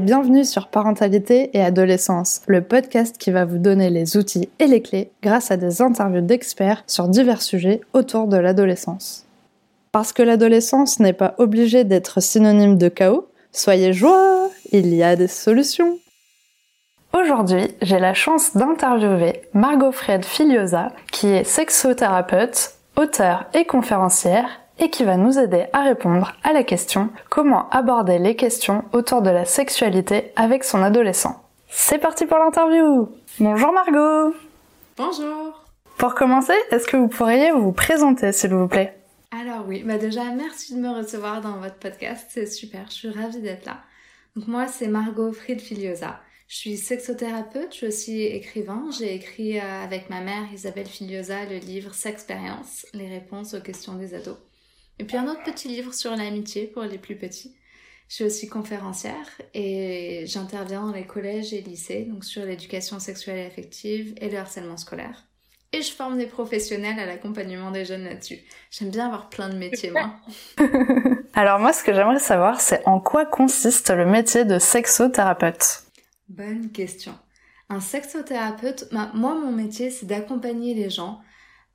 [0.00, 4.82] bienvenue sur Parentalité et Adolescence, le podcast qui va vous donner les outils et les
[4.82, 9.24] clés grâce à des interviews d'experts sur divers sujets autour de l'adolescence.
[9.92, 15.16] Parce que l'adolescence n'est pas obligée d'être synonyme de chaos, soyez joie, il y a
[15.16, 15.98] des solutions.
[17.14, 24.48] Aujourd'hui, j'ai la chance d'interviewer Margot Fred Filiosa, qui est sexothérapeute, auteure et conférencière,
[24.78, 29.22] et qui va nous aider à répondre à la question comment aborder les questions autour
[29.22, 31.42] de la sexualité avec son adolescent.
[31.68, 33.08] C'est parti pour l'interview
[33.38, 34.34] Bonjour Margot
[34.96, 35.64] Bonjour
[35.98, 38.96] Pour commencer, est-ce que vous pourriez vous présenter s'il vous plaît?
[39.32, 43.10] Alors oui, bah déjà merci de me recevoir dans votre podcast, c'est super, je suis
[43.10, 43.78] ravie d'être là.
[44.36, 46.20] Donc moi c'est Margot Fried Filiosa.
[46.48, 48.84] Je suis sexothérapeute, je suis aussi écrivain.
[48.96, 53.94] J'ai écrit euh, avec ma mère Isabelle Filiosa le livre Sexpérience, les réponses aux questions
[53.94, 54.36] des ados.
[54.98, 57.54] Et puis un autre petit livre sur l'amitié pour les plus petits.
[58.08, 63.38] Je suis aussi conférencière et j'interviens dans les collèges et lycées, donc sur l'éducation sexuelle
[63.38, 65.24] et affective et le harcèlement scolaire.
[65.72, 68.38] Et je forme des professionnels à l'accompagnement des jeunes là-dessus.
[68.70, 70.14] J'aime bien avoir plein de métiers, moi.
[71.34, 75.82] Alors moi, ce que j'aimerais savoir, c'est en quoi consiste le métier de sexothérapeute?
[76.28, 77.14] Bonne question.
[77.68, 81.20] Un sexothérapeute, bah, moi, mon métier, c'est d'accompagner les gens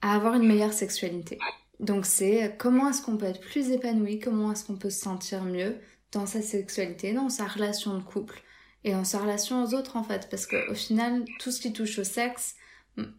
[0.02, 1.38] à avoir une meilleure sexualité.
[1.82, 5.44] Donc c'est comment est-ce qu'on peut être plus épanoui, comment est-ce qu'on peut se sentir
[5.44, 5.78] mieux
[6.12, 8.42] dans sa sexualité, dans sa relation de couple
[8.84, 10.30] et dans sa relation aux autres en fait?
[10.30, 12.56] Parce qu'au final, tout ce qui touche au sexe,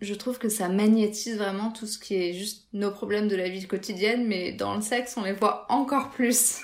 [0.01, 3.49] je trouve que ça magnétise vraiment tout ce qui est juste nos problèmes de la
[3.49, 6.61] vie quotidienne, mais dans le sexe, on les voit encore plus.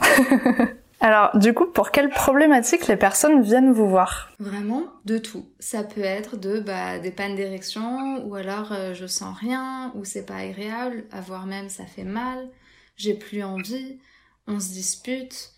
[1.00, 4.32] Alors, du coup, pour quelles problématiques les personnes viennent vous voir?
[4.38, 5.46] Vraiment de tout.
[5.58, 10.04] Ça peut être de bah, des pannes d'érection, ou alors euh, je sens rien, ou
[10.04, 12.48] c'est pas agréable, voire même ça fait mal,
[12.96, 13.98] j'ai plus envie,
[14.46, 15.50] on se dispute.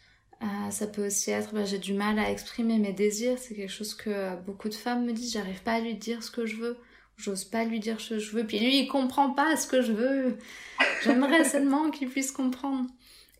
[0.42, 3.72] Euh, ça peut aussi être bah, j'ai du mal à exprimer mes désirs, c'est quelque
[3.72, 6.46] chose que euh, beaucoup de femmes me disent, j'arrive pas à lui dire ce que
[6.46, 6.78] je veux,
[7.16, 9.82] j'ose pas lui dire ce que je veux, puis lui il comprend pas ce que
[9.82, 10.36] je veux.
[11.04, 12.88] J'aimerais seulement qu'il puisse comprendre.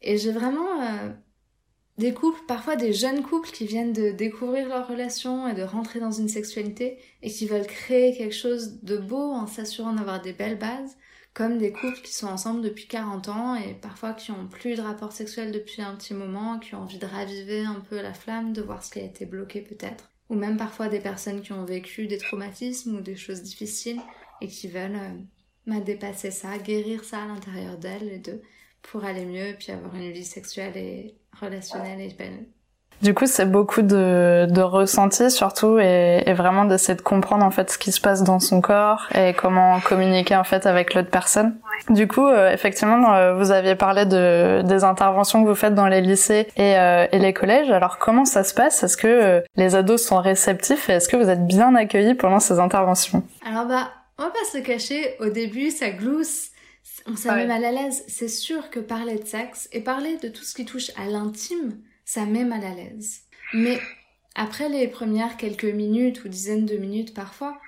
[0.01, 0.81] Et j'ai vraiment
[1.99, 5.99] des couples, parfois des jeunes couples qui viennent de découvrir leur relation et de rentrer
[5.99, 10.33] dans une sexualité et qui veulent créer quelque chose de beau en s'assurant d'avoir des
[10.33, 10.97] belles bases,
[11.35, 14.83] comme des couples qui sont ensemble depuis 40 ans et parfois qui ont plus de
[14.83, 18.53] rapport sexuel depuis un petit moment, qui ont envie de raviver un peu la flamme,
[18.53, 20.11] de voir ce qui a été bloqué peut-être.
[20.31, 24.01] Ou même parfois des personnes qui ont vécu des traumatismes ou des choses difficiles
[24.41, 24.99] et qui veulent
[25.67, 28.41] euh, dépasser ça, guérir ça à l'intérieur d'elles et de
[28.83, 32.47] pour aller mieux puis avoir une vie sexuelle et relationnelle et belle.
[33.01, 37.53] Du coup, c'est beaucoup de, de ressenti surtout et, et vraiment d'essayer de comprendre en
[37.53, 41.11] fait ce qui se passe dans son corps et comment communiquer en fait avec l'autre
[41.11, 41.55] personne.
[41.91, 45.87] Du coup, euh, effectivement, euh, vous aviez parlé de des interventions que vous faites dans
[45.87, 47.71] les lycées et, euh, et les collèges.
[47.71, 48.83] Alors comment ça se passe?
[48.83, 52.59] Est-ce que les ados sont réceptifs et est-ce que vous êtes bien accueillis pendant ces
[52.59, 53.23] interventions?
[53.49, 55.15] Alors bah, on va pas se cacher.
[55.21, 56.49] Au début, ça glousse
[57.07, 58.05] on s'est mal à l'aise.
[58.09, 61.81] C'est sûr que parler de sexe et parler de tout ce qui touche à l'intime,
[62.05, 63.23] ça met mal à l'aise.
[63.55, 63.79] Mais
[64.35, 67.59] après les premières quelques minutes ou dizaines de minutes parfois,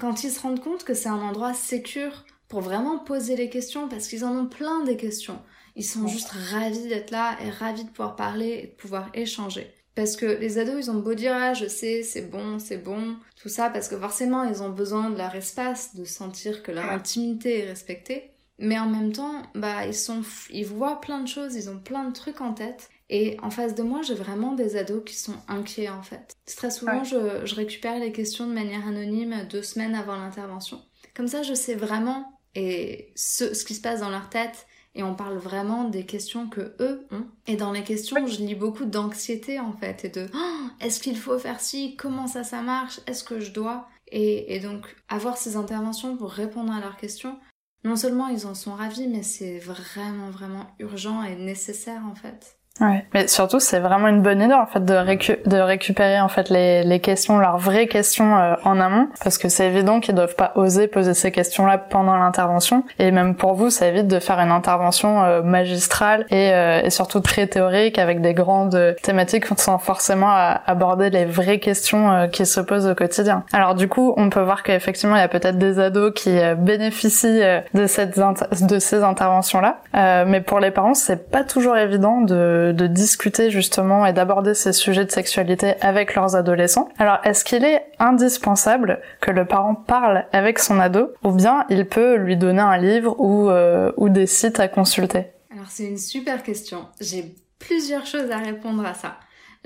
[0.00, 3.88] quand ils se rendent compte que c'est un endroit sécure pour vraiment poser les questions,
[3.88, 5.40] parce qu'ils en ont plein des questions,
[5.74, 9.72] ils sont juste ravis d'être là et ravis de pouvoir parler et de pouvoir échanger.
[9.94, 13.16] Parce que les ados, ils ont beau dire, ah, je sais, c'est bon, c'est bon,
[13.40, 16.90] tout ça, parce que forcément, ils ont besoin de leur espace, de sentir que leur
[16.90, 18.35] intimité est respectée.
[18.58, 22.04] Mais en même temps, bah, ils sont, ils voient plein de choses, ils ont plein
[22.08, 22.88] de trucs en tête.
[23.08, 26.34] Et en face de moi, j'ai vraiment des ados qui sont inquiets en fait.
[26.56, 30.82] Très souvent, je, je, récupère les questions de manière anonyme deux semaines avant l'intervention.
[31.14, 34.66] Comme ça, je sais vraiment et ce, ce qui se passe dans leur tête
[34.96, 37.26] et on parle vraiment des questions que eux ont.
[37.46, 41.18] Et dans les questions, je lis beaucoup d'anxiété en fait et de oh, est-ce qu'il
[41.18, 43.88] faut faire ci, comment ça ça marche, est-ce que je dois?
[44.08, 47.38] Et, et, donc avoir ces interventions pour répondre à leurs questions,
[47.84, 52.55] non seulement ils en sont ravis, mais c'est vraiment, vraiment urgent et nécessaire en fait.
[52.80, 57.00] Ouais, mais surtout c'est vraiment une bonne idée en fait de, récupérer en fait les,
[57.00, 60.86] questions, leurs vraies questions euh, en amont, parce que c'est évident qu'ils doivent pas oser
[60.86, 65.24] poser ces questions-là pendant l'intervention, et même pour vous ça évite de faire une intervention
[65.24, 70.30] euh, magistrale et, euh, et, surtout très théorique avec des grandes thématiques sans forcément
[70.66, 73.44] aborder les vraies questions qui se posent au quotidien.
[73.52, 77.40] Alors du coup on peut voir qu'effectivement il y a peut-être des ados qui bénéficient
[77.72, 79.78] de, cette de ces interventions-là,
[80.26, 84.72] mais pour les parents c'est pas toujours évident de de, discuter justement et d'aborder ces
[84.72, 86.88] sujets de sexualité avec leurs adolescents.
[86.98, 91.86] Alors est-ce qu'il est indispensable que le parent parle avec son ado ou bien il
[91.86, 95.26] peut lui donner un livre ou, euh, des sites à consulter?
[95.52, 96.86] Alors c'est une super question.
[97.00, 99.16] J'ai plusieurs choses à répondre à ça.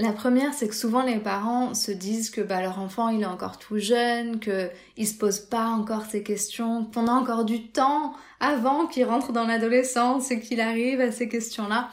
[0.01, 3.27] La première, c'est que souvent les parents se disent que bah, leur enfant il est
[3.27, 7.69] encore tout jeune, que il se pose pas encore ces questions, qu'on a encore du
[7.69, 11.91] temps avant qu'il rentre dans l'adolescence et qu'il arrive à ces questions-là.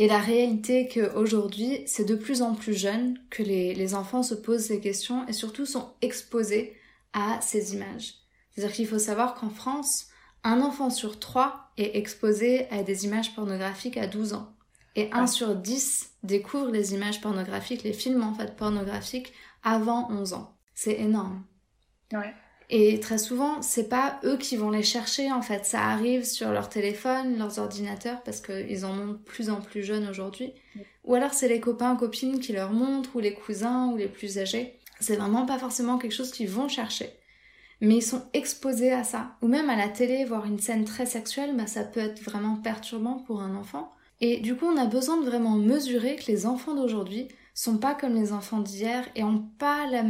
[0.00, 4.34] Et la réalité qu'aujourd'hui, c'est de plus en plus jeune que les, les enfants se
[4.34, 6.74] posent ces questions et surtout sont exposés
[7.12, 8.14] à ces images.
[8.50, 10.06] C'est-à-dire qu'il faut savoir qu'en France,
[10.42, 14.54] un enfant sur trois est exposé à des images pornographiques à 12 ans.
[14.96, 20.32] Et un sur 10 découvre les images pornographiques, les films en fait pornographiques avant 11
[20.32, 20.56] ans.
[20.72, 21.44] C'est énorme.
[22.10, 22.32] Ouais.
[22.72, 25.64] Et très souvent, c'est pas eux qui vont les chercher en fait.
[25.66, 29.82] Ça arrive sur leur téléphone, leurs ordinateurs, parce qu'ils en ont de plus en plus
[29.82, 30.52] jeunes aujourd'hui.
[31.04, 34.38] Ou alors c'est les copains, copines qui leur montrent, ou les cousins, ou les plus
[34.38, 34.78] âgés.
[35.00, 37.10] C'est vraiment pas forcément quelque chose qu'ils vont chercher.
[37.80, 39.32] Mais ils sont exposés à ça.
[39.42, 42.56] Ou même à la télé, voir une scène très sexuelle, bah, ça peut être vraiment
[42.56, 43.90] perturbant pour un enfant.
[44.20, 47.94] Et du coup, on a besoin de vraiment mesurer que les enfants d'aujourd'hui sont pas
[47.94, 50.04] comme les enfants d'hier et ont pas la,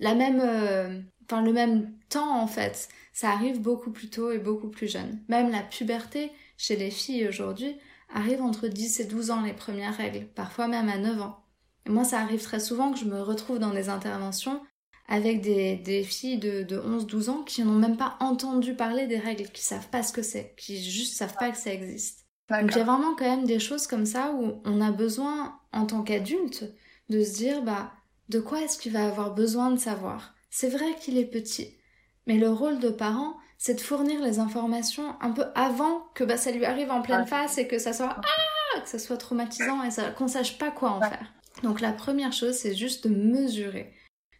[0.00, 1.00] la même, euh,
[1.32, 2.88] enfin le même temps en fait.
[3.12, 5.22] Ça arrive beaucoup plus tôt et beaucoup plus jeune.
[5.28, 7.76] Même la puberté chez les filles aujourd'hui
[8.14, 11.44] arrive entre 10 et 12 ans les premières règles, parfois même à 9 ans.
[11.86, 14.60] Et moi, ça arrive très souvent que je me retrouve dans des interventions
[15.08, 19.18] avec des, des filles de, de 11-12 ans qui n'ont même pas entendu parler des
[19.18, 22.26] règles, qui savent pas ce que c'est, qui juste savent pas que ça existe.
[22.50, 25.58] Donc il y a vraiment quand même des choses comme ça où on a besoin,
[25.72, 26.64] en tant qu'adulte,
[27.08, 27.92] de se dire, bah,
[28.28, 30.31] de quoi est-ce qu'il va avoir besoin de savoir?
[30.54, 31.78] C'est vrai qu'il est petit,
[32.26, 36.36] mais le rôle de parent, c'est de fournir les informations un peu avant que bah,
[36.36, 39.82] ça lui arrive en pleine face et que ça soit ah, que ça soit traumatisant
[39.82, 41.32] et ça, qu'on sache pas quoi en faire.
[41.62, 43.94] Donc la première chose, c'est juste de mesurer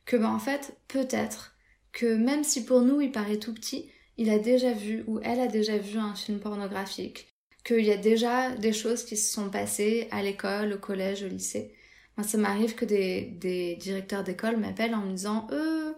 [0.04, 1.56] que bah, en fait, peut-être
[1.92, 5.40] que même si pour nous il paraît tout petit, il a déjà vu ou elle
[5.40, 7.28] a déjà vu un film pornographique,
[7.64, 11.28] qu'il y a déjà des choses qui se sont passées à l'école, au collège, au
[11.28, 11.74] lycée.
[12.18, 15.94] Moi, ça m'arrive que des, des directeurs d'école m'appellent en me disant euh,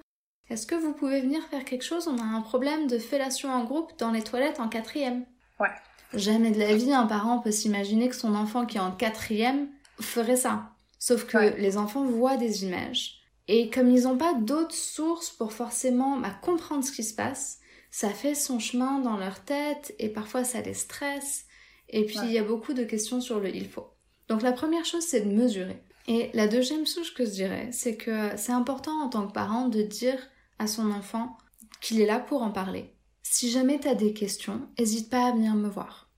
[0.50, 2.06] Est-ce que vous pouvez venir faire quelque chose?
[2.06, 5.24] On a un problème de fellation en groupe dans les toilettes en quatrième.
[5.58, 5.70] Ouais.
[6.12, 9.68] Jamais de la vie, un parent peut s'imaginer que son enfant qui est en quatrième
[10.00, 10.70] ferait ça.
[10.98, 13.20] Sauf que les enfants voient des images.
[13.48, 17.58] Et comme ils n'ont pas d'autres sources pour forcément bah, comprendre ce qui se passe,
[17.90, 21.44] ça fait son chemin dans leur tête et parfois ça les stresse.
[21.88, 23.90] Et puis il y a beaucoup de questions sur le il faut.
[24.28, 25.82] Donc la première chose c'est de mesurer.
[26.06, 29.68] Et la deuxième chose que je dirais, c'est que c'est important en tant que parent
[29.68, 30.18] de dire
[30.58, 31.36] à son enfant
[31.80, 32.94] qu'il est là pour en parler.
[33.22, 36.08] Si jamais tu as des questions, n'hésite pas à venir me voir.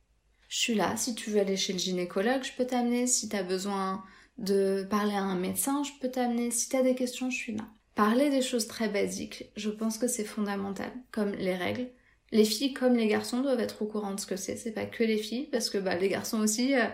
[0.48, 3.06] Je suis là, si tu veux aller chez le gynécologue, je peux t'amener.
[3.06, 4.04] Si tu as besoin
[4.38, 6.50] de parler à un médecin, je peux t'amener.
[6.50, 7.64] Si tu as des questions, je suis là.
[7.94, 11.88] Parler des choses très basiques, je pense que c'est fondamental, comme les règles,
[12.30, 14.56] les filles comme les garçons doivent être au courant de ce que c'est.
[14.56, 16.84] C'est pas que les filles, parce que bah, les garçons aussi, euh,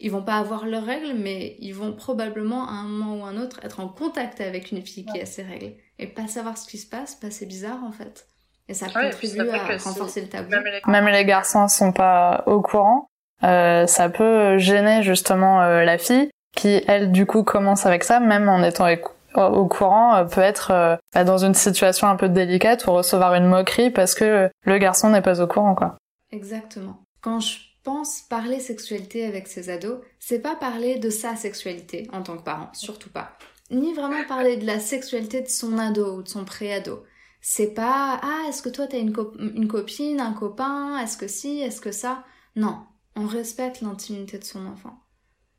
[0.00, 3.36] ils vont pas avoir leurs règles, mais ils vont probablement à un moment ou un
[3.36, 5.72] autre être en contact avec une fille qui a ses règles.
[5.98, 8.26] Et pas savoir ce qui se passe, bah, c'est bizarre en fait.
[8.68, 10.50] Et ça contribue à renforcer le tabou.
[10.86, 11.24] Même les...
[11.24, 13.08] garçons sont pas au courant.
[13.42, 18.20] Euh, ça peut gêner justement euh, la fille qui, elle, du coup, commence avec ça,
[18.20, 18.88] même en étant
[19.34, 23.34] au courant euh, peut être euh, bah, dans une situation un peu délicate ou recevoir
[23.34, 25.96] une moquerie parce que le garçon n'est pas au courant quoi.
[26.32, 26.98] Exactement.
[27.20, 27.58] Quand je
[27.88, 32.42] pense parler sexualité avec ses ados, c'est pas parler de sa sexualité en tant que
[32.42, 33.38] parent, surtout pas.
[33.70, 37.02] Ni vraiment parler de la sexualité de son ado ou de son pré-ado.
[37.40, 39.16] C'est pas ah est-ce que toi t'as une,
[39.54, 42.24] une copine, un copain, est-ce que si, est-ce que ça?
[42.56, 42.76] Non,
[43.16, 44.98] on respecte l'intimité de son enfant.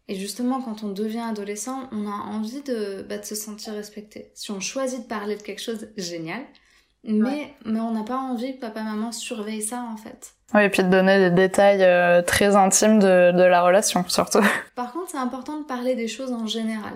[0.08, 4.32] Et justement, quand on devient adolescent, on a envie de, bah, de se sentir respecté.
[4.36, 6.46] Si on choisit de parler de quelque chose, génial.
[7.04, 10.36] Mais, mais on n'a pas envie que papa maman surveille ça en fait.
[10.54, 14.40] Oui, et puis de donner des détails euh, très intimes de, de, la relation, surtout.
[14.76, 16.94] Par contre, c'est important de parler des choses en général.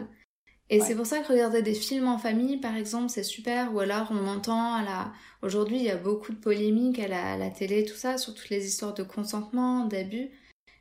[0.69, 3.75] Et c'est pour ça que regarder des films en famille, par exemple, c'est super.
[3.75, 5.11] Ou alors, on entend à la...
[5.43, 8.33] Aujourd'hui, il y a beaucoup de polémiques à la, à la télé, tout ça, sur
[8.33, 10.31] toutes les histoires de consentement, d'abus.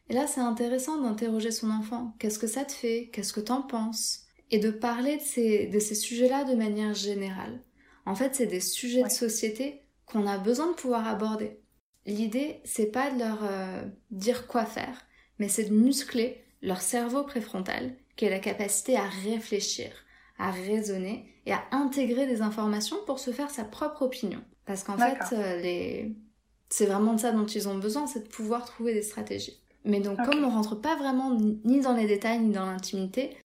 [0.09, 2.14] Et là, c'est intéressant d'interroger son enfant.
[2.19, 3.11] Qu'est-ce que ça te fait?
[3.12, 4.21] Qu'est-ce que t'en penses?
[4.50, 7.61] Et de parler de ces, de ces sujets-là de manière générale.
[8.07, 11.62] En fait, c'est des sujets de société qu'on a besoin de pouvoir aborder.
[12.07, 15.07] L'idée, c'est pas de leur euh, dire quoi faire,
[15.39, 19.91] mais c'est de muscler leur cerveau préfrontal, qui est la capacité à réfléchir,
[20.39, 24.43] à raisonner et à intégrer des informations pour se faire sa propre opinion.
[24.65, 26.17] Parce qu'en fait, euh, les...
[26.69, 29.61] c'est vraiment de ça dont ils ont besoin, c'est de pouvoir trouver des stratégies.
[29.85, 33.37] Mais donc, comme on rentre pas vraiment ni dans les détails ni dans l'intimité,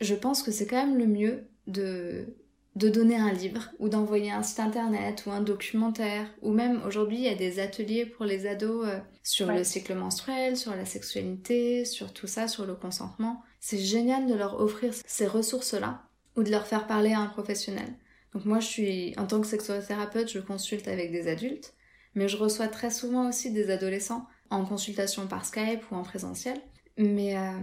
[0.00, 2.26] je pense que c'est quand même le mieux de,
[2.74, 7.18] de donner un livre ou d'envoyer un site internet ou un documentaire ou même aujourd'hui
[7.18, 10.86] il y a des ateliers pour les ados euh, sur le cycle menstruel, sur la
[10.86, 13.42] sexualité, sur tout ça, sur le consentement.
[13.60, 16.02] c'est génial de leur offrir ces ressources-là
[16.36, 17.94] ou de leur faire parler à un professionnel.
[18.32, 21.74] Donc moi, je suis, en tant que sexothérapeute, je consulte avec des adultes,
[22.14, 26.58] mais je reçois très souvent aussi des adolescents en consultation par Skype ou en présentiel.
[26.96, 27.58] Mais euh,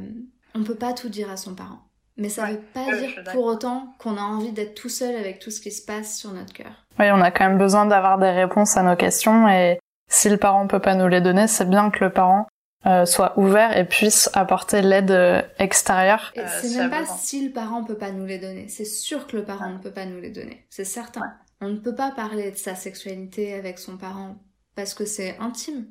[0.56, 1.89] on peut pas tout dire à son parent.
[2.20, 5.40] Mais ça ne veut pas dire pour autant qu'on a envie d'être tout seul avec
[5.40, 6.86] tout ce qui se passe sur notre cœur.
[7.00, 10.38] Oui, on a quand même besoin d'avoir des réponses à nos questions et si le
[10.38, 12.48] parent peut pas nous les donner, c'est bien que le parent
[12.86, 16.34] euh, soit ouvert et puisse apporter l'aide euh, extérieure.
[16.36, 19.38] Et c'est même pas si le parent peut pas nous les donner, c'est sûr que
[19.38, 21.22] le parent ne peut pas nous les donner, c'est certain.
[21.62, 24.36] On ne peut pas parler de sa sexualité avec son parent
[24.76, 25.88] parce que c'est intime,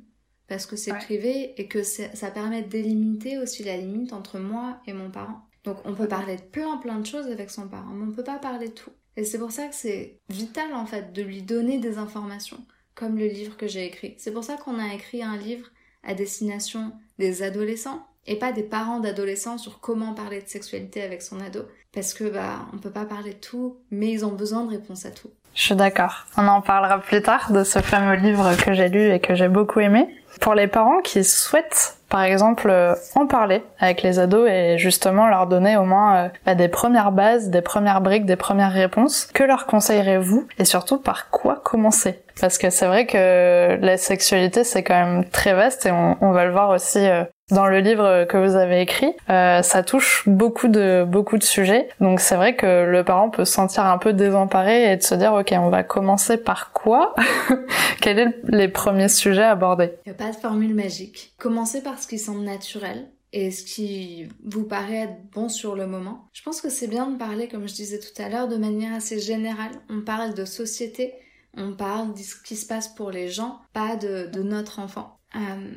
[0.47, 4.77] parce que c'est privé et que ça permet de délimiter aussi la limite entre moi
[4.85, 5.48] et mon parent.
[5.63, 8.23] Donc on peut parler de plein plein de choses avec son parent, mais on peut
[8.23, 8.91] pas parler de tout.
[9.17, 13.17] Et c'est pour ça que c'est vital en fait de lui donner des informations, comme
[13.17, 14.15] le livre que j'ai écrit.
[14.17, 15.67] C'est pour ça qu'on a écrit un livre
[16.03, 21.21] à destination des adolescents et pas des parents d'adolescents sur comment parler de sexualité avec
[21.21, 21.61] son ado
[21.91, 25.05] parce que bah on peut pas parler de tout mais ils ont besoin de réponses
[25.05, 25.31] à tout.
[25.55, 26.25] Je suis d'accord.
[26.37, 29.49] On en parlera plus tard de ce fameux livre que j'ai lu et que j'ai
[29.49, 30.07] beaucoup aimé.
[30.39, 35.27] Pour les parents qui souhaitent, par exemple, euh, en parler avec les ados et justement
[35.27, 39.27] leur donner au moins euh, bah, des premières bases, des premières briques, des premières réponses,
[39.33, 42.19] que leur conseillerez-vous et surtout par quoi commencer?
[42.39, 46.45] Parce que c'est vrai que la sexualité c'est quand même très vaste et on, va
[46.45, 50.67] le voir aussi euh, dans le livre que vous avez écrit, euh, ça touche beaucoup
[50.67, 51.89] de beaucoup de sujets.
[51.99, 55.15] Donc c'est vrai que le parent peut se sentir un peu désemparé et de se
[55.15, 57.15] dire ok on va commencer par quoi?
[58.01, 61.33] Quels sont les premiers sujets abordés Il n'y a pas de formule magique.
[61.37, 65.85] Commencez par ce qui semble naturel et ce qui vous paraît être bon sur le
[65.85, 66.27] moment.
[66.33, 68.93] Je pense que c'est bien de parler, comme je disais tout à l'heure, de manière
[68.93, 69.71] assez générale.
[69.89, 71.13] On parle de société,
[71.55, 75.17] on parle de ce qui se passe pour les gens, pas de, de notre enfant.
[75.35, 75.75] Euh,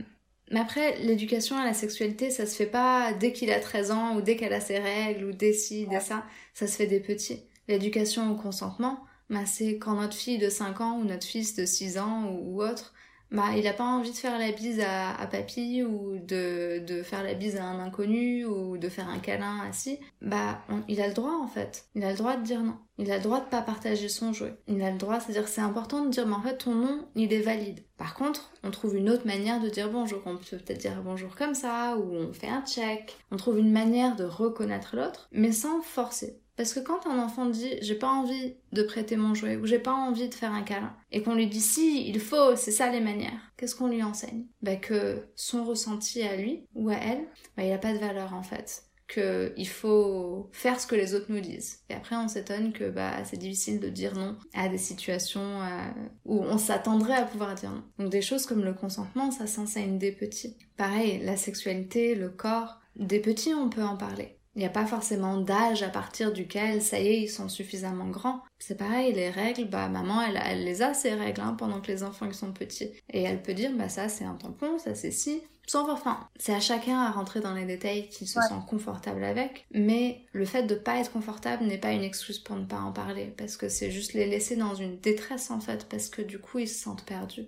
[0.53, 4.17] mais après, l'éducation à la sexualité, ça se fait pas dès qu'il a 13 ans
[4.17, 6.25] ou dès qu'elle a ses règles ou dès ci, dès ça.
[6.55, 7.45] Ça se fait des petits.
[7.69, 11.65] L'éducation au consentement, bah, c'est quand notre fille de 5 ans ou notre fils de
[11.65, 12.93] 6 ans ou, ou autre
[13.33, 17.03] bah, il a pas envie de faire la bise à, à papy ou de, de
[17.03, 21.09] faire la bise à un inconnu ou de faire un câlin assis, bah, il a
[21.09, 21.87] le droit en fait.
[21.95, 22.77] Il a le droit de dire non.
[23.03, 24.55] Il a le droit de pas partager son jouet.
[24.69, 27.33] Il a le droit, c'est-à-dire c'est important de dire, mais en fait, ton nom, il
[27.33, 27.81] est valide.
[27.97, 30.23] Par contre, on trouve une autre manière de dire bonjour.
[30.25, 33.19] On peut peut-être dire bonjour comme ça, ou on fait un check.
[33.33, 36.39] On trouve une manière de reconnaître l'autre, mais sans forcer.
[36.57, 39.81] Parce que quand un enfant dit j'ai pas envie de prêter mon jouet ou j'ai
[39.81, 42.91] pas envie de faire un câlin et qu'on lui dit si il faut, c'est ça
[42.91, 44.45] les manières, qu'est-ce qu'on lui enseigne?
[44.61, 48.35] Bah que son ressenti à lui ou à elle, bah il a pas de valeur
[48.35, 48.85] en fait.
[49.13, 51.81] Qu'il faut faire ce que les autres nous disent.
[51.91, 55.91] Et après, on s'étonne que bah, c'est difficile de dire non à des situations euh,
[56.25, 57.85] où on s'attendrait à pouvoir dire non.
[57.99, 60.57] Donc des choses comme le consentement, ça s'enseigne des petits.
[60.77, 64.39] Pareil, la sexualité, le corps, des petits, on peut en parler.
[64.55, 68.09] Il n'y a pas forcément d'âge à partir duquel, ça y est, ils sont suffisamment
[68.09, 68.43] grands.
[68.59, 71.87] C'est pareil, les règles, bah maman, elle, elle les a ces règles hein, pendant que
[71.87, 72.91] les enfants ils sont petits.
[73.11, 75.43] Et elle peut dire, bah ça c'est un tampon, ça c'est si.
[75.67, 79.65] Sans enfin, c'est à chacun à rentrer dans les détails qu'il se sent confortable avec.
[79.73, 82.93] Mais le fait de pas être confortable n'est pas une excuse pour ne pas en
[82.93, 86.39] parler, parce que c'est juste les laisser dans une détresse en fait, parce que du
[86.39, 87.47] coup ils se sentent perdus.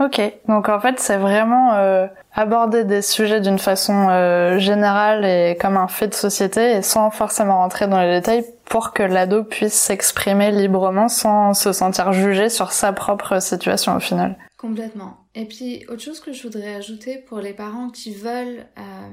[0.00, 5.56] Ok, donc en fait c'est vraiment euh, aborder des sujets d'une façon euh, générale et
[5.60, 9.44] comme un fait de société et sans forcément rentrer dans les détails pour que l'ado
[9.44, 14.38] puisse s'exprimer librement sans se sentir jugé sur sa propre situation au final.
[14.56, 15.18] Complètement.
[15.34, 19.08] Et puis autre chose que je voudrais ajouter pour les parents qui veulent euh,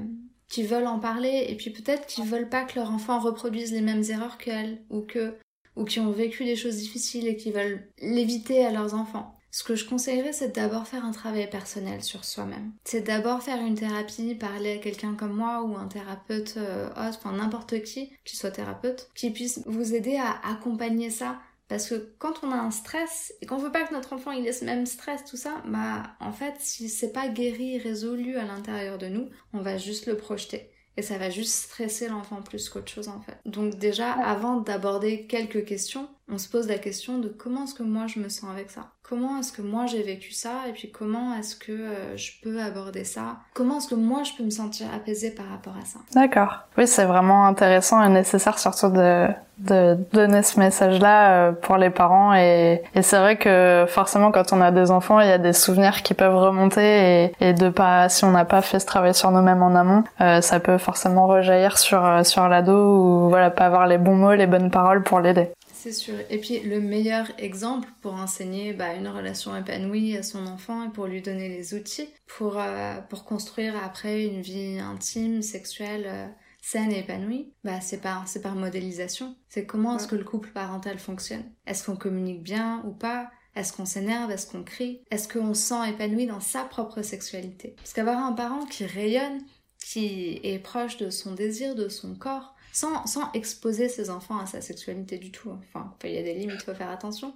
[0.48, 3.82] qui veulent en parler et puis peut-être qui veulent pas que leur enfant reproduise les
[3.82, 5.34] mêmes erreurs qu'elles ou que
[5.76, 9.36] ou qui ont vécu des choses difficiles et qui veulent l'éviter à leurs enfants.
[9.50, 12.72] Ce que je conseillerais, c'est d'abord faire un travail personnel sur soi-même.
[12.84, 17.18] C'est d'abord faire une thérapie, parler à quelqu'un comme moi ou un thérapeute euh, autre,
[17.18, 21.38] enfin n'importe qui, qui soit thérapeute, qui puisse vous aider à accompagner ça.
[21.68, 24.46] Parce que quand on a un stress et qu'on veut pas que notre enfant il
[24.46, 28.44] ait ce même stress, tout ça, bah en fait si c'est pas guéri, résolu à
[28.44, 32.68] l'intérieur de nous, on va juste le projeter et ça va juste stresser l'enfant plus
[32.68, 33.38] qu'autre chose en fait.
[33.46, 37.82] Donc déjà, avant d'aborder quelques questions, on se pose la question de comment est-ce que
[37.82, 40.92] moi je me sens avec ça Comment est-ce que moi j'ai vécu ça Et puis
[40.92, 43.38] comment est-ce que euh, je peux aborder ça?
[43.54, 45.98] Comment est-ce que moi je peux me sentir apaisée par rapport à ça?
[46.14, 46.60] D'accord.
[46.78, 49.26] Oui, c'est vraiment intéressant et nécessaire surtout de,
[49.58, 52.34] de donner ce message-là euh, pour les parents.
[52.34, 55.54] Et, et c'est vrai que forcément quand on a des enfants, il y a des
[55.54, 59.12] souvenirs qui peuvent remonter et, et de pas, si on n'a pas fait ce travail
[59.14, 63.66] sur nous-mêmes en amont, euh, ça peut forcément rejaillir sur, sur l'ado ou voilà, pas
[63.66, 65.50] avoir les bons mots, les bonnes paroles pour l'aider.
[65.82, 66.16] C'est sûr.
[66.28, 70.90] Et puis le meilleur exemple pour enseigner bah, une relation épanouie à son enfant et
[70.90, 76.26] pour lui donner les outils pour, euh, pour construire après une vie intime, sexuelle, euh,
[76.60, 79.34] saine et épanouie, bah c'est par c'est par modélisation.
[79.48, 81.50] C'est comment est-ce que le couple parental fonctionne?
[81.66, 83.30] Est-ce qu'on communique bien ou pas?
[83.56, 84.30] Est-ce qu'on s'énerve?
[84.30, 85.00] Est-ce qu'on crie?
[85.10, 87.74] Est-ce qu'on se sent épanoui dans sa propre sexualité?
[87.78, 89.40] Parce qu'avoir un parent qui rayonne,
[89.82, 94.46] qui est proche de son désir, de son corps, sans, sans exposer ses enfants à
[94.46, 95.50] sa sexualité du tout.
[95.50, 97.34] Enfin, il y a des limites, il faut faire attention.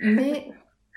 [0.00, 0.50] Mais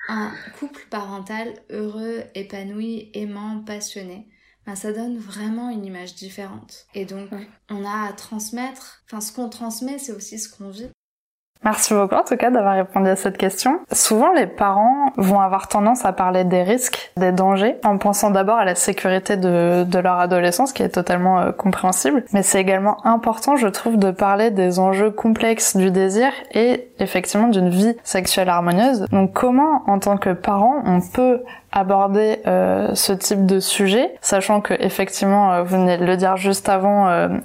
[0.07, 4.27] un couple parental heureux, épanoui, aimant, passionné,
[4.65, 6.87] ben ça donne vraiment une image différente.
[6.93, 7.29] Et donc,
[7.69, 10.89] on a à transmettre, enfin, ce qu'on transmet, c'est aussi ce qu'on vit.
[11.63, 13.79] Merci beaucoup en tout cas d'avoir répondu à cette question.
[13.91, 18.57] Souvent les parents vont avoir tendance à parler des risques, des dangers, en pensant d'abord
[18.57, 22.23] à la sécurité de, leur adolescence, qui est totalement euh, compréhensible.
[22.33, 27.47] Mais c'est également important, je trouve, de parler des enjeux complexes du désir et effectivement
[27.47, 29.05] d'une vie sexuelle harmonieuse.
[29.11, 31.41] Donc comment, en tant que parent, on peut
[31.75, 36.37] aborder euh, ce type de sujet, sachant que effectivement, euh, vous venez de le dire
[36.37, 36.95] juste avant,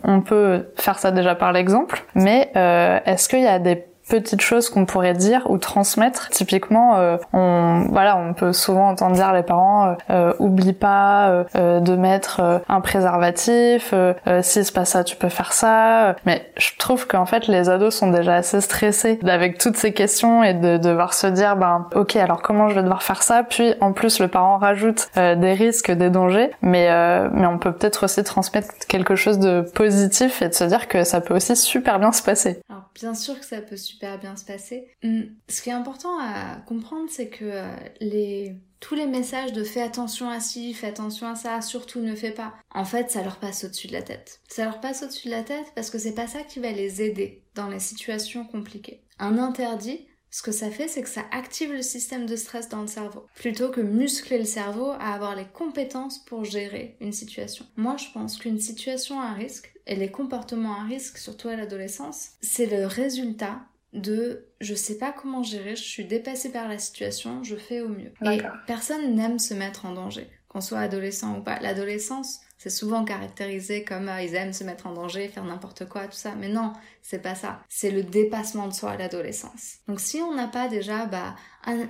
[0.04, 4.68] on peut faire ça déjà par l'exemple, mais est-ce qu'il y a des petites choses
[4.68, 6.28] qu'on pourrait dire ou transmettre?
[6.28, 11.44] Typiquement, euh, on voilà, on peut souvent entendre dire les parents euh, euh oublie pas
[11.56, 13.94] euh, de mettre un préservatif,
[14.42, 16.16] si c'est pas ça, tu peux faire ça.
[16.26, 20.42] Mais je trouve qu'en fait les ados sont déjà assez stressés avec toutes ces questions
[20.42, 23.44] et de devoir se dire ben ok alors comment je vais devoir faire ça?
[23.44, 26.88] Puis en plus le parent rajoute des risques, des dangers, mais
[27.32, 31.04] mais on peut peut-être aussi transmettre quelque chose de positif et de se dire que
[31.04, 32.60] ça peut aussi super bien se passer.
[32.68, 34.88] Alors bien sûr que ça peut super bien se passer.
[35.04, 37.66] Hum, ce qui est important à comprendre, c'est que euh,
[38.00, 42.14] les tous les messages de fais attention à ci, fais attention à ça, surtout ne
[42.14, 44.40] fais pas, en fait, ça leur passe au-dessus de la tête.
[44.48, 47.02] Ça leur passe au-dessus de la tête parce que c'est pas ça qui va les
[47.02, 49.02] aider dans les situations compliquées.
[49.18, 52.82] Un interdit, ce que ça fait, c'est que ça active le système de stress dans
[52.82, 57.66] le cerveau, plutôt que muscler le cerveau à avoir les compétences pour gérer une situation.
[57.76, 62.30] Moi, je pense qu'une situation à risque, et les comportements à risque, surtout à l'adolescence,
[62.42, 63.60] c'est le résultat
[63.92, 67.88] de je sais pas comment gérer, je suis dépassée par la situation, je fais au
[67.88, 68.12] mieux.
[68.22, 71.58] Et personne n'aime se mettre en danger, qu'on soit adolescent ou pas.
[71.60, 76.06] L'adolescence, c'est souvent caractérisé comme euh, ils aiment se mettre en danger, faire n'importe quoi,
[76.06, 76.34] tout ça.
[76.34, 77.62] Mais non, c'est pas ça.
[77.70, 79.78] C'est le dépassement de soi à l'adolescence.
[79.88, 81.36] Donc si on n'a pas déjà bah,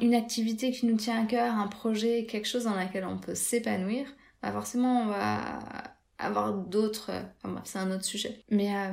[0.01, 3.35] une activité qui nous tient à cœur, un projet, quelque chose dans lequel on peut
[3.35, 4.07] s'épanouir,
[4.43, 5.41] bah forcément on va
[6.19, 7.11] avoir d'autres...
[7.43, 8.45] Enfin c'est un autre sujet.
[8.51, 8.77] Mais...
[8.77, 8.93] Euh,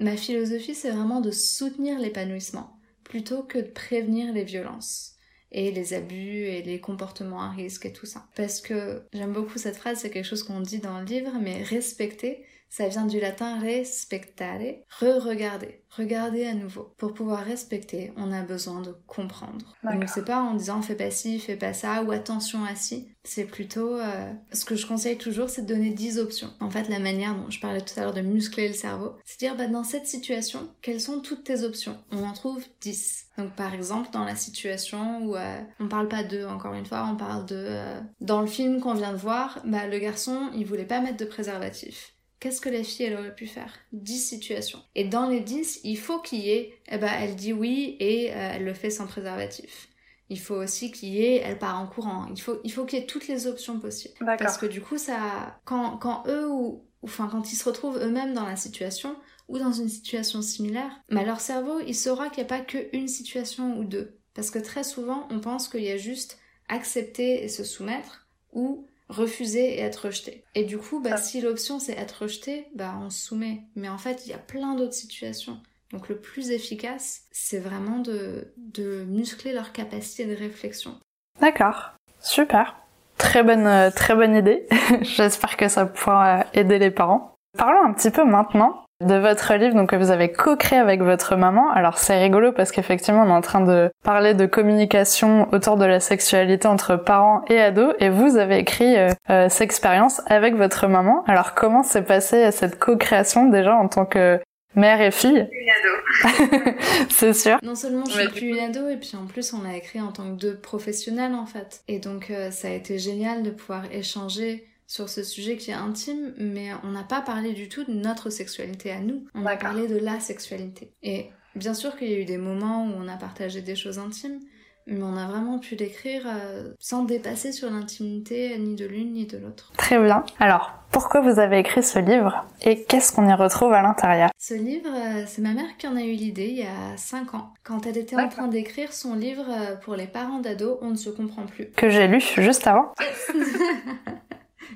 [0.00, 5.16] Ma philosophie, c'est vraiment de soutenir l'épanouissement plutôt que de prévenir les violences
[5.50, 8.26] et les abus et les comportements à risque et tout ça.
[8.34, 11.62] Parce que j'aime beaucoup cette phrase, c'est quelque chose qu'on dit dans le livre, mais
[11.62, 14.60] respecter, ça vient du latin respectare,
[15.00, 16.94] re-regarder, regarder à nouveau.
[16.98, 19.74] Pour pouvoir respecter, on a besoin de comprendre.
[19.82, 23.08] Donc c'est pas en disant fais pas ci, fais pas ça, ou attention à ci.
[23.24, 26.50] C'est plutôt, euh, ce que je conseille toujours, c'est de donner 10 options.
[26.60, 29.38] En fait, la manière dont je parlais tout à l'heure de muscler le cerveau, c'est
[29.38, 31.98] dire, bah, dans cette situation, quelles sont toutes tes options?
[32.10, 33.26] On en trouve 10.
[33.36, 37.08] Donc par exemple, dans la situation où euh, on parle pas de, encore une fois,
[37.12, 40.66] on parle de, euh, dans le film qu'on vient de voir, bah, le garçon, il
[40.66, 42.14] voulait pas mettre de préservatif.
[42.40, 43.74] Qu'est-ce que la fille, elle aurait pu faire?
[43.92, 44.80] 10 situations.
[44.94, 48.30] Et dans les 10, il faut qu'il y ait, eh ben, elle dit oui et
[48.30, 49.88] euh, elle le fait sans préservatif.
[50.30, 52.26] Il faut aussi qu'il y ait, elle part en courant.
[52.30, 54.14] Il faut, il faut qu'il y ait toutes les options possibles.
[54.38, 58.34] Parce que du coup, ça, quand, quand eux ou, enfin, quand ils se retrouvent eux-mêmes
[58.34, 59.16] dans la situation
[59.48, 63.08] ou dans une situation similaire, bah, leur cerveau, il saura qu'il n'y a pas qu'une
[63.08, 64.18] situation ou deux.
[64.34, 68.86] Parce que très souvent, on pense qu'il y a juste accepter et se soumettre ou
[69.08, 70.44] refuser et être rejeté.
[70.54, 73.62] Et du coup, bah, si l'option c'est être rejeté, bah, on se soumet.
[73.76, 75.60] Mais en fait, il y a plein d'autres situations.
[75.92, 80.98] Donc le plus efficace, c'est vraiment de, de muscler leur capacité de réflexion.
[81.40, 82.76] D'accord, super.
[83.16, 84.66] Très bonne, euh, très bonne idée.
[85.00, 87.34] J'espère que ça pourra aider les parents.
[87.56, 91.36] Parlons un petit peu maintenant de votre livre donc que vous avez co-créé avec votre
[91.36, 91.70] maman.
[91.70, 95.84] Alors c'est rigolo parce qu'effectivement on est en train de parler de communication autour de
[95.84, 100.54] la sexualité entre parents et ados et vous avez écrit euh, euh, cette expérience avec
[100.56, 101.22] votre maman.
[101.26, 104.40] Alors comment s'est passée cette co-création déjà en tant que
[104.74, 105.48] mère et fille?
[105.52, 106.74] Une ado.
[107.10, 107.58] c'est sûr.
[107.62, 110.10] Non seulement je suis plus une ado et puis en plus on l'a écrit en
[110.10, 111.82] tant que deux professionnels en fait.
[111.86, 115.74] Et donc euh, ça a été génial de pouvoir échanger sur ce sujet qui est
[115.74, 119.24] intime, mais on n'a pas parlé du tout de notre sexualité à nous.
[119.34, 120.90] On a parlé de la sexualité.
[121.02, 123.98] Et bien sûr qu'il y a eu des moments où on a partagé des choses
[123.98, 124.40] intimes,
[124.86, 129.26] mais on a vraiment pu l'écrire euh, sans dépasser sur l'intimité ni de l'une ni
[129.26, 129.70] de l'autre.
[129.76, 130.24] Très bien.
[130.40, 134.30] Alors, pourquoi vous avez écrit ce livre et qu'est-ce qu'on y retrouve à l'intérieur?
[134.38, 137.34] Ce livre, euh, c'est ma mère qui en a eu l'idée il y a 5
[137.34, 140.92] ans, quand elle était en train d'écrire son livre euh, pour les parents d'ados, On
[140.92, 141.70] ne se comprend plus.
[141.76, 142.94] Que j'ai lu juste avant.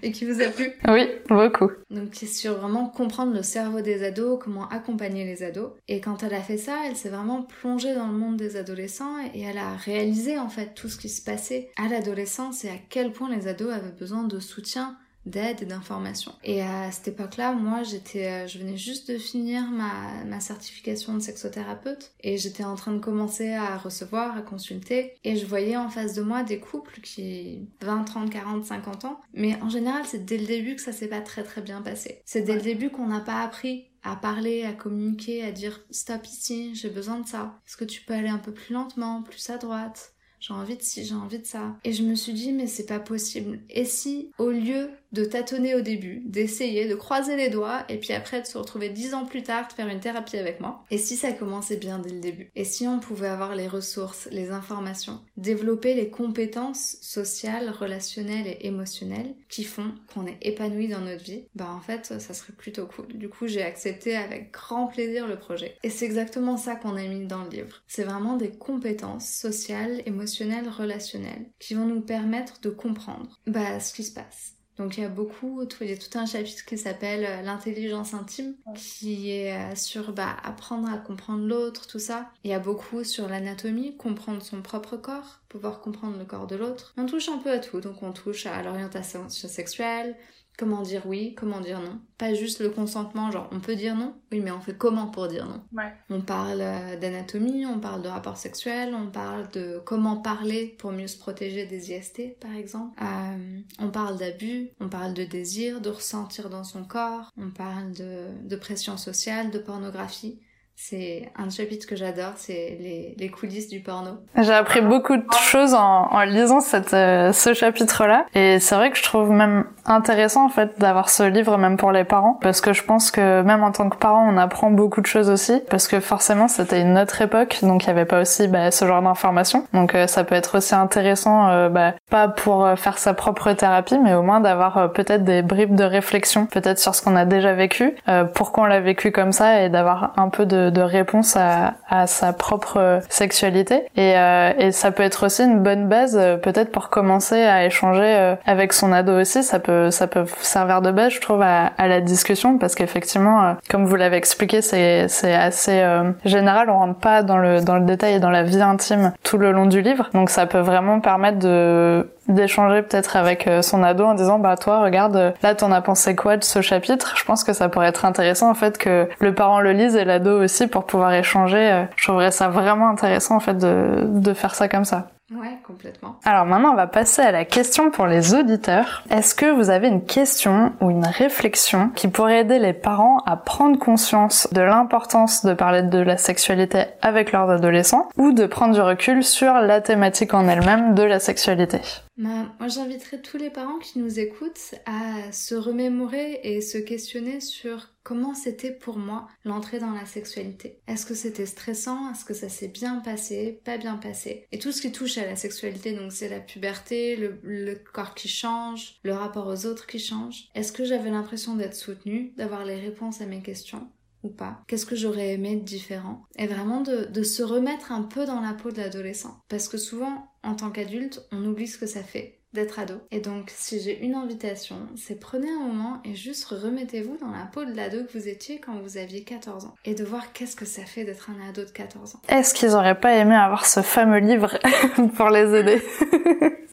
[0.02, 0.72] et qui vous a plu.
[0.88, 1.70] Oui, beaucoup.
[1.90, 5.72] Donc c'est sur vraiment comprendre le cerveau des ados, comment accompagner les ados.
[5.88, 9.16] Et quand elle a fait ça, elle s'est vraiment plongée dans le monde des adolescents
[9.35, 12.78] et elle a réalisé en fait tout ce qui se passait à l'adolescence et à
[12.88, 16.32] quel point les ados avaient besoin de soutien d'aide et d'information.
[16.42, 21.14] Et à cette époque-là, moi, j'étais, euh, je venais juste de finir ma, ma certification
[21.14, 25.76] de sexothérapeute et j'étais en train de commencer à recevoir, à consulter et je voyais
[25.76, 29.20] en face de moi des couples qui 20, 30, 40, 50 ans.
[29.32, 32.22] Mais en général, c'est dès le début que ça s'est pas très très bien passé.
[32.24, 36.26] C'est dès le début qu'on n'a pas appris à parler, à communiquer, à dire stop
[36.26, 37.61] ici, j'ai besoin de ça.
[37.66, 40.14] Est-ce que tu peux aller un peu plus lentement, plus à droite?
[40.40, 41.76] J'ai envie de ci, j'ai envie de ça.
[41.85, 43.61] Et je me suis dit, mais c'est pas possible.
[43.70, 48.12] Et si, au lieu de tâtonner au début, d'essayer, de croiser les doigts, et puis
[48.12, 50.98] après de se retrouver dix ans plus tard, de faire une thérapie avec moi, et
[50.98, 52.51] si ça commençait bien dès le début?
[52.57, 58.66] Et si on pouvait avoir les ressources, les informations, développer les compétences sociales, relationnelles et
[58.66, 62.87] émotionnelles qui font qu'on est épanoui dans notre vie, bah en fait, ça serait plutôt
[62.87, 63.09] cool.
[63.09, 65.77] Du coup, j'ai accepté avec grand plaisir le projet.
[65.83, 67.83] Et c'est exactement ça qu'on a mis dans le livre.
[67.87, 73.92] C'est vraiment des compétences sociales, émotionnelles, relationnels, qui vont nous permettre de comprendre bah, ce
[73.92, 74.55] qui se passe.
[74.83, 78.14] Donc il y a beaucoup, il y a tout un chapitre qui s'appelle euh, l'intelligence
[78.14, 82.31] intime, qui est euh, sur bah, apprendre à comprendre l'autre, tout ça.
[82.42, 86.57] Il y a beaucoup sur l'anatomie, comprendre son propre corps, pouvoir comprendre le corps de
[86.57, 86.95] l'autre.
[86.97, 90.16] On touche un peu à tout, donc on touche à l'orientation sexuelle,
[90.59, 92.01] comment dire oui, comment dire non.
[92.19, 95.29] Pas juste le consentement, genre on peut dire non, oui, mais on fait comment pour
[95.29, 95.62] dire non?
[95.73, 95.93] Ouais.
[96.11, 100.93] On parle euh, d'anatomie, on parle de rapport sexuel, on parle de comment parler pour
[100.93, 103.01] mieux se protéger des IST, par exemple.
[103.03, 107.93] Euh, on parle d'abus, on parle de désir, de ressentir dans son corps, on parle
[107.93, 110.38] de, de pression sociale, de pornographie.
[110.85, 112.77] C'est un chapitre que j'adore, c'est
[113.16, 114.18] les, coulisses du porno.
[114.37, 116.59] J'ai appris beaucoup de choses en, lisant
[116.92, 118.27] euh, ce chapitre-là.
[118.35, 121.92] Et c'est vrai que je trouve même intéressant en fait d'avoir ce livre même pour
[121.92, 122.37] les parents.
[122.42, 125.31] Parce que je pense que même en tant que parent, on apprend beaucoup de choses
[125.31, 125.62] aussi.
[125.71, 128.85] Parce que forcément, c'était une autre époque, donc il n'y avait pas aussi bah, ce
[128.85, 129.64] genre d'informations.
[129.73, 134.01] Donc euh, ça peut être aussi intéressant, euh, bah, pas pour faire sa propre thérapie,
[134.01, 137.53] mais au moins d'avoir peut-être des bribes de réflexion, peut-être sur ce qu'on a déjà
[137.55, 137.95] vécu,
[138.35, 142.06] pourquoi on l'a vécu comme ça, et d'avoir un peu de de réponse à, à
[142.06, 143.85] sa propre sexualité.
[143.96, 147.64] Et, euh, et, ça peut être aussi une bonne base, euh, peut-être pour commencer à
[147.64, 149.42] échanger euh, avec son ado aussi.
[149.42, 153.56] Ça peut, ça peut servir de base, je trouve, à, à la discussion, parce qu'effectivement,
[153.68, 155.85] comme vous l'avez expliqué, c'est, assez
[156.24, 156.70] général.
[156.70, 159.52] On rentre pas dans le, dans le détail et dans la vie intime tout le
[159.52, 160.08] long du livre.
[160.14, 164.56] Donc ça peut vraiment permettre de d'échanger peut-être avec euh, son ado en disant bah
[164.56, 167.14] toi regarde euh, là t'en as pensé quoi de ce chapitre?
[167.16, 170.04] Je pense que ça pourrait être intéressant en fait que le parent le lise et
[170.04, 174.35] l'ado aussi pour pouvoir échanger euh, je trouverais ça vraiment intéressant en fait de, de
[174.35, 176.16] faire ça comme ça Ouais, complètement.
[176.24, 179.02] Alors maintenant, on va passer à la question pour les auditeurs.
[179.08, 183.37] Est-ce que vous avez une question ou une réflexion qui pourrait aider les parents à
[183.37, 188.74] prendre conscience de l'importance de parler de la sexualité avec leurs adolescents ou de prendre
[188.74, 191.80] du recul sur la thématique en elle-même de la sexualité?
[192.16, 197.40] Bah, moi, j'inviterais tous les parents qui nous écoutent à se remémorer et se questionner
[197.40, 200.81] sur comment c'était pour moi l'entrée dans la sexualité.
[200.87, 202.11] Est-ce que c'était stressant?
[202.11, 203.61] Est-ce que ça s'est bien passé?
[203.64, 204.46] Pas bien passé?
[204.53, 208.29] Et tout ce qui touche à la sexualité, donc c'est la puberté, le, corps qui
[208.29, 210.48] change, le rapport aux autres qui change.
[210.55, 213.88] Est-ce que j'avais l'impression d'être soutenue, d'avoir les réponses à mes questions
[214.22, 214.62] ou pas?
[214.66, 216.25] Qu'est-ce que j'aurais aimé de différent?
[216.37, 219.38] Et vraiment de, se remettre un peu dans la peau de l'adolescent.
[219.48, 222.94] Parce que souvent, en tant qu'adulte, on oublie ce que ça fait d'être ado.
[223.11, 227.46] Et donc, si j'ai une invitation, c'est prenez un moment et juste remettez-vous dans la
[227.50, 229.74] peau de l'ado que vous étiez quand vous aviez 14 ans.
[229.85, 232.20] Et de voir qu'est-ce que ça fait d'être un ado de 14 ans.
[232.28, 234.59] Est-ce qu'ils auraient pas aimé avoir ce fameux livre
[235.16, 235.83] pour les aider?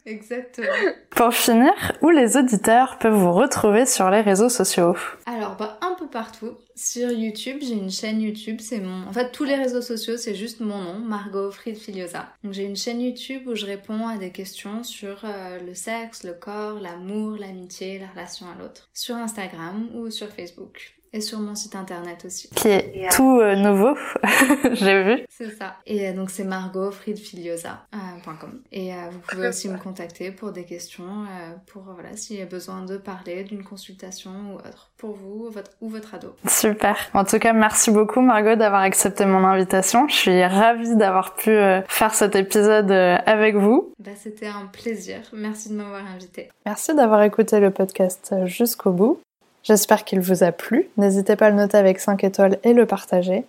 [0.06, 0.68] Exactement.
[1.10, 4.96] Pour finir, où les auditeurs peuvent vous retrouver sur les réseaux sociaux?
[5.26, 6.56] Alors, bah, un peu partout.
[6.82, 9.06] Sur YouTube, j'ai une chaîne YouTube, c'est mon...
[9.06, 12.32] En fait, tous les réseaux sociaux, c'est juste mon nom, Margot Fried Filiosa.
[12.42, 16.24] Donc j'ai une chaîne YouTube où je réponds à des questions sur euh, le sexe,
[16.24, 18.88] le corps, l'amour, l'amitié, la relation à l'autre.
[18.94, 20.94] Sur Instagram ou sur Facebook.
[21.12, 22.48] Et sur mon site internet aussi.
[22.50, 23.96] Qui est tout euh, nouveau,
[24.72, 25.26] j'ai vu.
[25.28, 25.74] C'est ça.
[25.84, 28.62] Et euh, donc c'est margotfriedfiliosa.com.
[28.70, 31.26] et euh, vous pouvez aussi me contacter pour des questions,
[31.66, 35.72] pour voilà, s'il y a besoin de parler d'une consultation ou autre, pour vous votre,
[35.80, 36.36] ou votre ado.
[36.46, 36.96] Super.
[37.12, 40.06] En tout cas, merci beaucoup Margot d'avoir accepté mon invitation.
[40.08, 41.50] Je suis ravie d'avoir pu
[41.88, 43.92] faire cet épisode avec vous.
[43.98, 45.22] Bah, C'était un plaisir.
[45.32, 46.50] Merci de m'avoir invité.
[46.66, 49.20] Merci d'avoir écouté le podcast jusqu'au bout.
[49.62, 50.88] J'espère qu'il vous a plu.
[50.96, 53.44] N'hésitez pas à le noter avec 5 étoiles et le partager.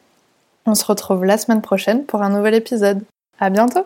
[0.65, 3.03] On se retrouve la semaine prochaine pour un nouvel épisode.
[3.39, 3.85] À bientôt!